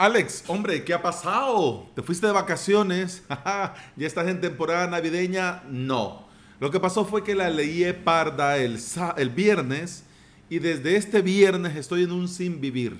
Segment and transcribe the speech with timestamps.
[0.00, 1.86] Alex, hombre, ¿qué ha pasado?
[1.94, 3.22] ¿Te fuiste de vacaciones?
[3.96, 5.62] ¿Ya estás en temporada navideña?
[5.68, 6.26] No.
[6.58, 8.80] Lo que pasó fue que la leí parda el,
[9.18, 10.04] el viernes
[10.48, 12.96] y desde este viernes estoy en un sin vivir.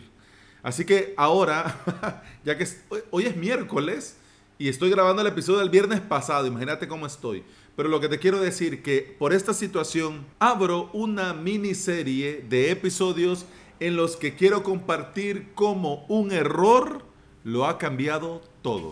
[0.62, 2.68] Así que ahora, ya que
[3.10, 4.18] hoy es miércoles
[4.58, 7.44] y estoy grabando el episodio del viernes pasado, imagínate cómo estoy.
[7.76, 13.46] Pero lo que te quiero decir que por esta situación abro una miniserie de episodios
[13.80, 17.02] en los que quiero compartir cómo un error
[17.44, 18.90] lo ha cambiado todo.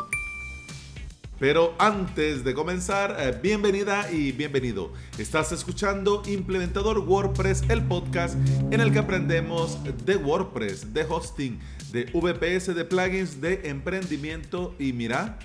[1.39, 4.93] Pero antes de comenzar, eh, bienvenida y bienvenido.
[5.19, 8.35] Estás escuchando Implementador WordPress, el podcast
[8.73, 11.61] en el que aprendemos de WordPress, de hosting,
[11.93, 15.39] de VPS, de plugins, de emprendimiento y mira,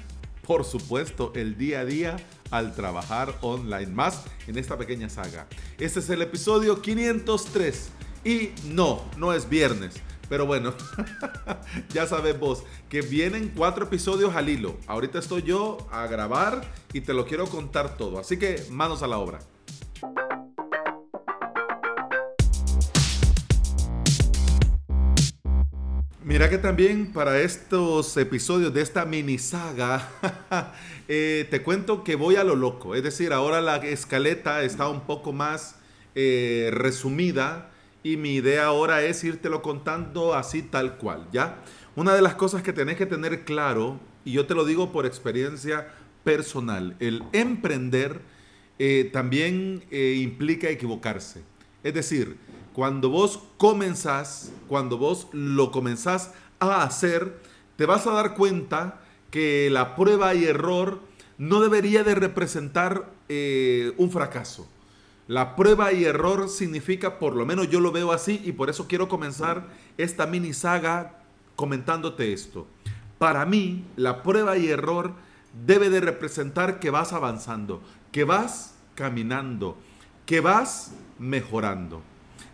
[0.48, 2.16] por supuesto, el día a día
[2.50, 3.88] al trabajar online.
[3.88, 5.48] Más en esta pequeña saga.
[5.78, 7.92] Este es el episodio 503
[8.24, 9.96] y no, no es viernes.
[10.30, 10.74] Pero bueno,
[11.94, 14.78] ya sabes vos que vienen cuatro episodios al hilo.
[14.88, 18.20] Ahorita estoy yo a grabar y te lo quiero contar todo.
[18.20, 19.40] Así que manos a la obra.
[26.24, 30.10] Mira que también para estos episodios de esta mini saga,
[31.10, 32.96] eh, te cuento que voy a lo loco.
[32.96, 35.76] Es decir, ahora la escaleta está un poco más
[36.16, 37.73] eh, resumida
[38.04, 41.64] y mi idea ahora es lo contando así tal cual, ¿ya?
[41.96, 45.06] Una de las cosas que tenés que tener claro, y yo te lo digo por
[45.06, 45.88] experiencia
[46.24, 48.22] personal, el emprender
[48.80, 51.42] eh, también eh, implica equivocarse.
[51.84, 52.38] Es decir,
[52.74, 57.40] cuando vos comenzás, cuando vos lo comenzás a hacer,
[57.76, 61.00] te vas a dar cuenta que la prueba y error
[61.38, 64.68] no debería de representar eh, un fracaso.
[65.28, 68.88] La prueba y error significa, por lo menos yo lo veo así, y por eso
[68.88, 71.24] quiero comenzar esta mini saga
[71.56, 72.68] comentándote esto.
[73.20, 75.14] Para mí, la prueba y error
[75.66, 79.78] debe de representar que vas avanzando, que vas caminando,
[80.26, 82.02] que vas mejorando.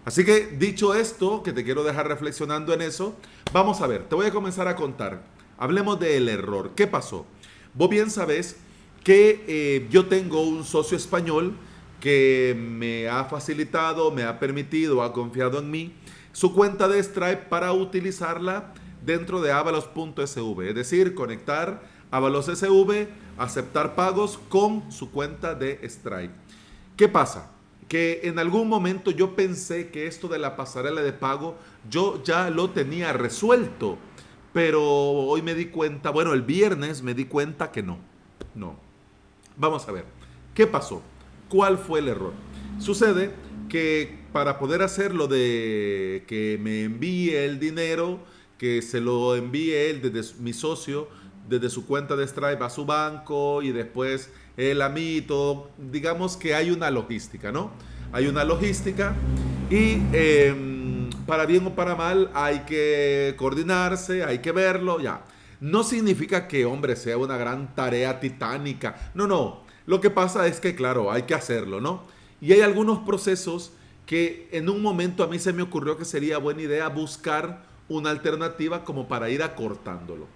[0.05, 3.15] Así que dicho esto, que te quiero dejar reflexionando en eso,
[3.51, 5.23] vamos a ver, te voy a comenzar a contar.
[5.57, 6.71] Hablemos del error.
[6.75, 7.25] ¿Qué pasó?
[7.73, 8.57] Vos bien sabes
[9.03, 11.55] que eh, yo tengo un socio español
[11.99, 15.93] que me ha facilitado, me ha permitido, ha confiado en mí,
[16.31, 18.73] su cuenta de Stripe para utilizarla
[19.05, 23.07] dentro de avalos.sv, es decir, conectar Avalos SV,
[23.37, 26.33] aceptar pagos con su cuenta de Stripe.
[26.97, 27.51] ¿Qué pasa?
[27.87, 31.55] Que en algún momento yo pensé que esto de la pasarela de pago
[31.89, 33.97] yo ya lo tenía resuelto,
[34.53, 37.99] pero hoy me di cuenta, bueno, el viernes me di cuenta que no,
[38.55, 38.75] no.
[39.55, 40.05] Vamos a ver,
[40.55, 41.03] ¿qué pasó?
[41.49, 42.33] ¿Cuál fue el error?
[42.77, 43.31] Sucede
[43.67, 48.19] que para poder hacer lo de que me envíe el dinero,
[48.57, 51.07] que se lo envíe él desde mi socio,
[51.47, 56.37] desde su cuenta de Stripe a su banco y después él a mí, todo, digamos
[56.37, 57.71] que hay una logística, ¿no?
[58.11, 59.15] Hay una logística
[59.71, 65.23] y em, para bien o para mal hay que coordinarse, hay que verlo, ya.
[65.61, 69.11] No significa que, hombre, sea una gran tarea titánica.
[69.13, 69.68] No, no.
[69.89, 72.03] Lo que pasa es que, claro, hay que hacerlo, ¿no?
[72.39, 73.71] Y hay algunos procesos
[74.05, 78.11] que en un momento a mí se me ocurrió que sería buena idea buscar una
[78.11, 80.27] alternativa como para ir acortándolo.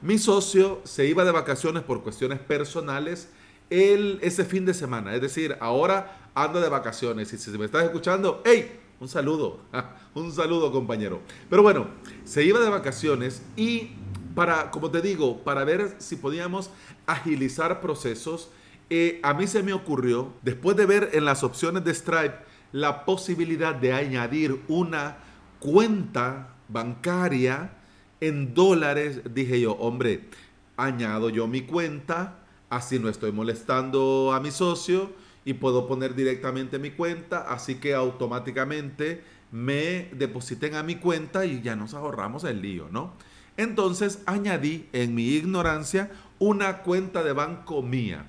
[0.00, 3.28] Mi socio se iba de vacaciones por cuestiones personales
[3.68, 7.84] él, ese fin de semana, es decir, ahora anda de vacaciones y si me estás
[7.84, 8.80] escuchando, ¡hey!
[8.98, 9.60] Un saludo,
[10.14, 11.20] un saludo compañero.
[11.50, 11.88] Pero bueno,
[12.24, 13.90] se iba de vacaciones y
[14.34, 16.70] para, como te digo, para ver si podíamos
[17.04, 18.48] agilizar procesos,
[18.88, 22.36] eh, a mí se me ocurrió, después de ver en las opciones de Stripe
[22.72, 25.18] la posibilidad de añadir una
[25.58, 27.72] cuenta bancaria
[28.20, 30.28] en dólares, dije yo, hombre,
[30.76, 32.38] añado yo mi cuenta,
[32.70, 35.10] así no estoy molestando a mi socio
[35.44, 41.62] y puedo poner directamente mi cuenta, así que automáticamente me depositen a mi cuenta y
[41.62, 43.14] ya nos ahorramos el lío, ¿no?
[43.56, 48.26] Entonces añadí en mi ignorancia una cuenta de banco mía.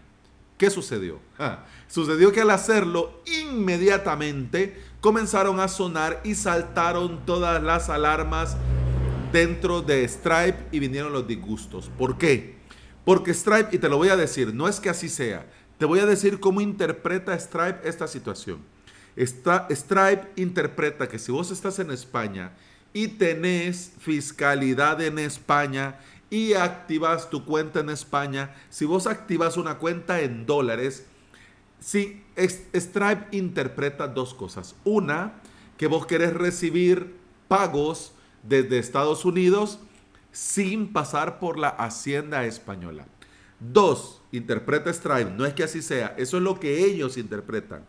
[0.57, 1.19] ¿Qué sucedió?
[1.87, 8.57] sucedió que al hacerlo, inmediatamente comenzaron a sonar y saltaron todas las alarmas
[9.31, 11.91] dentro de Stripe y vinieron los disgustos.
[11.97, 12.57] ¿Por qué?
[13.05, 15.45] Porque Stripe, y te lo voy a decir, no es que así sea,
[15.77, 18.59] te voy a decir cómo interpreta Stripe esta situación.
[19.15, 22.51] Stripe interpreta que si vos estás en España
[22.93, 25.99] y tenés fiscalidad en España
[26.29, 31.05] y activas tu cuenta en España, si vos activas una cuenta en dólares,
[31.79, 34.75] si Stripe interpreta dos cosas.
[34.83, 35.41] Una,
[35.77, 37.15] que vos querés recibir
[37.47, 38.13] pagos
[38.43, 39.79] desde Estados Unidos
[40.31, 43.07] sin pasar por la hacienda española.
[43.59, 47.85] Dos, interpreta Stripe, no es que así sea, eso es lo que ellos interpretan.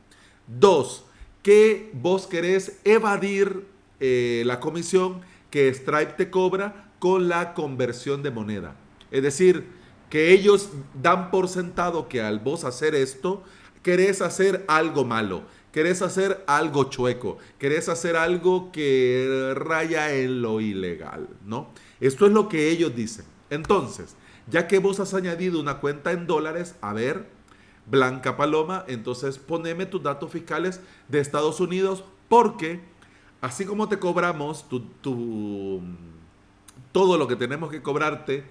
[0.47, 1.05] Dos,
[1.43, 3.67] que vos querés evadir
[4.01, 5.21] eh, la comisión
[5.51, 8.77] que Stripe te cobra con la conversión de moneda.
[9.11, 9.67] Es decir,
[10.11, 13.43] que ellos dan por sentado que al vos hacer esto,
[13.83, 15.43] querés hacer algo malo,
[15.73, 21.69] querés hacer algo chueco, querés hacer algo que raya en lo ilegal, ¿no?
[22.01, 23.25] Esto es lo que ellos dicen.
[23.51, 24.17] Entonces,
[24.51, 27.27] ya que vos has añadido una cuenta en dólares, a ver,
[27.87, 32.81] Blanca Paloma, entonces poneme tus datos fiscales de Estados Unidos porque
[33.41, 34.67] así como te cobramos
[36.99, 38.43] todo lo que tenemos que cobrarte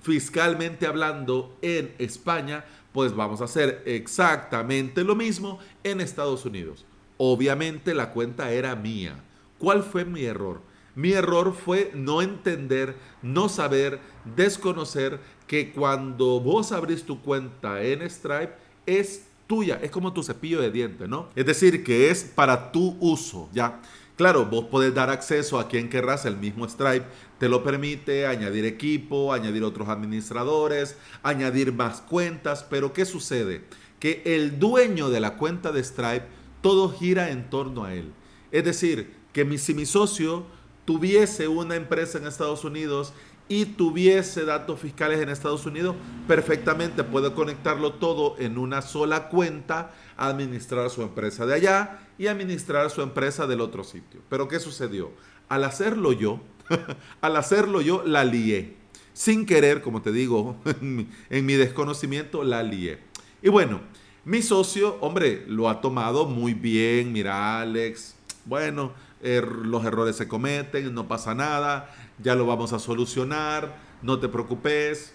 [0.00, 6.84] fiscalmente hablando en España, pues vamos a hacer exactamente lo mismo en Estados Unidos.
[7.16, 9.16] Obviamente la cuenta era mía.
[9.58, 10.60] ¿Cuál fue mi error?
[10.94, 13.98] Mi error fue no entender, no saber,
[14.36, 15.18] desconocer
[15.48, 18.52] que cuando vos abrís tu cuenta en Stripe
[18.86, 21.30] es tuya, es como tu cepillo de dientes, ¿no?
[21.34, 23.80] Es decir, que es para tu uso, ¿ya?
[24.16, 27.04] Claro, vos podés dar acceso a quien querrás, el mismo Stripe
[27.38, 33.64] te lo permite, añadir equipo, añadir otros administradores, añadir más cuentas, pero ¿qué sucede?
[34.00, 36.24] Que el dueño de la cuenta de Stripe,
[36.62, 38.10] todo gira en torno a él.
[38.52, 40.46] Es decir, que si mi socio
[40.86, 43.12] tuviese una empresa en Estados Unidos
[43.48, 45.94] y tuviese datos fiscales en Estados Unidos,
[46.26, 52.90] perfectamente puede conectarlo todo en una sola cuenta, administrar su empresa de allá y administrar
[52.90, 54.20] su empresa del otro sitio.
[54.28, 55.10] Pero ¿qué sucedió?
[55.48, 56.40] Al hacerlo yo,
[57.20, 58.74] al hacerlo yo, la lié.
[59.12, 60.56] Sin querer, como te digo,
[61.30, 62.98] en mi desconocimiento, la lié.
[63.42, 63.80] Y bueno,
[64.26, 67.12] mi socio, hombre, lo ha tomado muy bien.
[67.12, 72.78] Mira, Alex, bueno, er, los errores se cometen, no pasa nada, ya lo vamos a
[72.78, 75.14] solucionar, no te preocupes.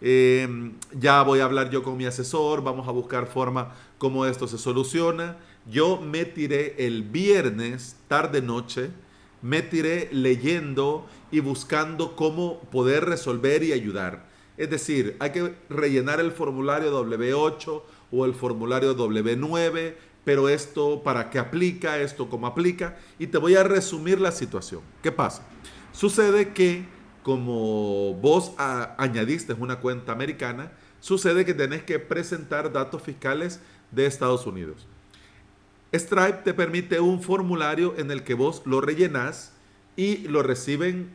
[0.00, 4.48] Em, ya voy a hablar yo con mi asesor, vamos a buscar forma cómo esto
[4.48, 5.36] se soluciona.
[5.70, 8.90] Yo me tiré el viernes, tarde noche,
[9.42, 14.26] me tiré leyendo y buscando cómo poder resolver y ayudar.
[14.56, 21.30] Es decir, hay que rellenar el formulario W8 o el formulario W9, pero esto para
[21.30, 24.82] qué aplica, esto cómo aplica, y te voy a resumir la situación.
[25.02, 25.42] ¿Qué pasa?
[25.92, 26.86] Sucede que
[27.22, 33.60] como vos añadiste una cuenta americana, sucede que tenés que presentar datos fiscales
[33.90, 34.86] de Estados Unidos.
[35.94, 39.52] Stripe te permite un formulario en el que vos lo rellenás
[39.94, 41.10] y lo reciben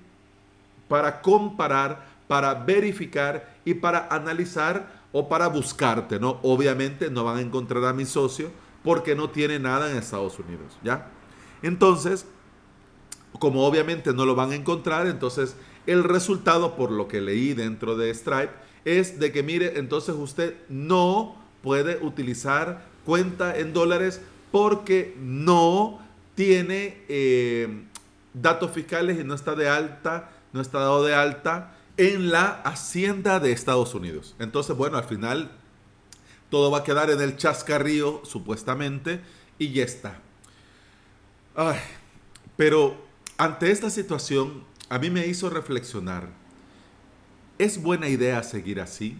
[0.88, 6.39] para comparar, para verificar y para analizar o para buscarte, ¿no?
[6.44, 8.51] Obviamente no van a encontrar a mi socio
[8.87, 11.09] porque no tiene nada en Estados Unidos, ¿ya?
[11.61, 12.25] Entonces,
[13.37, 15.57] como obviamente no lo van a encontrar, entonces
[15.87, 18.53] el resultado, por lo que leí dentro de Stripe,
[18.85, 24.21] es de que, mire, entonces usted no puede utilizar cuenta en dólares
[24.53, 25.99] porque no
[26.35, 27.83] tiene eh,
[28.33, 33.41] datos fiscales y no está de alta, no está dado de alta en la hacienda
[33.41, 34.33] de Estados Unidos.
[34.39, 35.51] Entonces, bueno, al final
[36.49, 39.21] todo va a quedar en el chascarrío, supuestamente,
[39.59, 40.19] y ya está.
[41.55, 41.79] Ay,
[42.55, 42.97] pero
[43.38, 46.29] ante esta situación, a mí me hizo reflexionar.
[47.57, 49.18] ¿Es buena idea seguir así?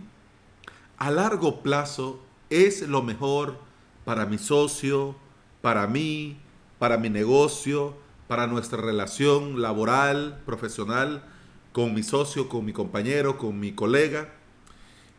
[0.98, 2.20] A largo plazo,
[2.50, 3.58] ¿es lo mejor
[4.06, 5.16] para mi socio,
[5.62, 6.38] para mí,
[6.80, 7.96] para mi negocio,
[8.28, 11.24] para nuestra relación laboral, profesional,
[11.72, 14.34] con mi socio, con mi compañero, con mi colega.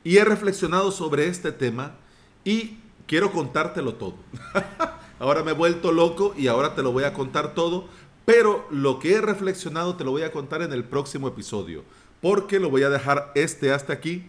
[0.09, 1.93] Y he reflexionado sobre este tema
[2.43, 4.15] y quiero contártelo todo.
[5.19, 7.85] ahora me he vuelto loco y ahora te lo voy a contar todo,
[8.25, 11.85] pero lo que he reflexionado te lo voy a contar en el próximo episodio,
[12.23, 14.25] porque lo voy a dejar este hasta aquí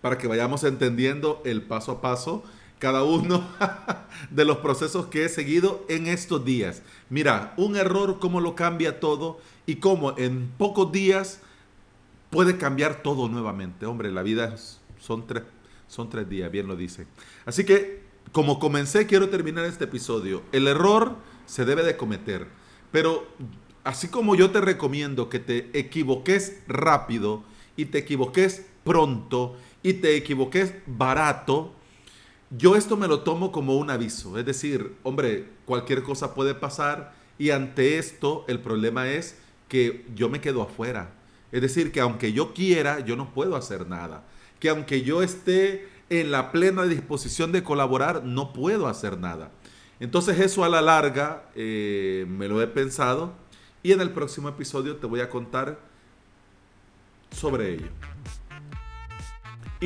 [0.00, 2.44] para que vayamos entendiendo el paso a paso
[2.78, 3.44] cada uno
[4.30, 6.82] de los procesos que he seguido en estos días.
[7.10, 11.40] Mira, un error, cómo lo cambia todo y cómo en pocos días
[12.36, 13.86] puede cambiar todo nuevamente.
[13.86, 14.56] Hombre, la vida
[15.00, 15.44] son tres,
[15.88, 17.06] son tres días, bien lo dice.
[17.46, 20.42] Así que, como comencé, quiero terminar este episodio.
[20.52, 21.16] El error
[21.46, 22.46] se debe de cometer,
[22.92, 23.26] pero
[23.84, 27.42] así como yo te recomiendo que te equivoques rápido
[27.74, 31.72] y te equivoques pronto y te equivoques barato,
[32.50, 37.14] yo esto me lo tomo como un aviso, es decir, hombre, cualquier cosa puede pasar
[37.38, 39.38] y ante esto el problema es
[39.68, 41.14] que yo me quedo afuera.
[41.52, 44.24] Es decir, que aunque yo quiera, yo no puedo hacer nada.
[44.60, 49.50] Que aunque yo esté en la plena disposición de colaborar, no puedo hacer nada.
[49.98, 53.32] Entonces eso a la larga eh, me lo he pensado
[53.82, 55.78] y en el próximo episodio te voy a contar
[57.30, 57.88] sobre ello.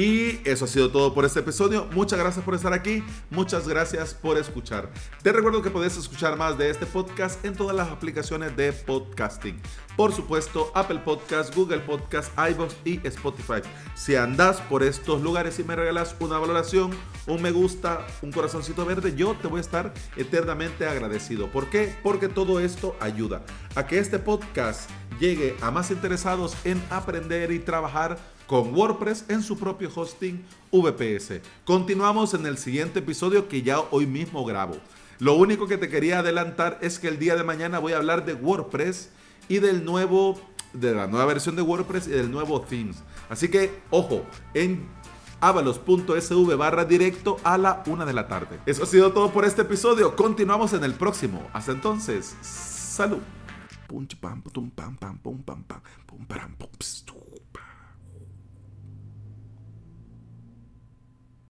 [0.00, 1.86] Y eso ha sido todo por este episodio.
[1.92, 3.04] Muchas gracias por estar aquí.
[3.28, 4.90] Muchas gracias por escuchar.
[5.22, 9.60] Te recuerdo que puedes escuchar más de este podcast en todas las aplicaciones de podcasting.
[9.98, 13.60] Por supuesto, Apple Podcast, Google Podcast, iVoox y Spotify.
[13.94, 16.92] Si andas por estos lugares y me regalas una valoración,
[17.26, 21.52] un me gusta, un corazoncito verde, yo te voy a estar eternamente agradecido.
[21.52, 21.94] ¿Por qué?
[22.02, 24.88] Porque todo esto ayuda a que este podcast
[25.20, 28.18] llegue a más interesados en aprender y trabajar
[28.50, 31.40] con WordPress en su propio hosting VPS.
[31.64, 34.74] Continuamos en el siguiente episodio que ya hoy mismo grabo.
[35.20, 38.24] Lo único que te quería adelantar es que el día de mañana voy a hablar
[38.24, 39.10] de WordPress
[39.46, 40.40] y del nuevo
[40.72, 42.96] de la nueva versión de WordPress y del nuevo themes.
[43.28, 44.88] Así que ojo, en
[45.40, 48.58] avalos.sv barra directo a la una de la tarde.
[48.66, 50.16] Eso ha sido todo por este episodio.
[50.16, 51.48] Continuamos en el próximo.
[51.52, 53.20] Hasta entonces, salud.